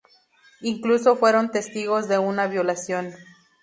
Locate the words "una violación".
2.17-3.13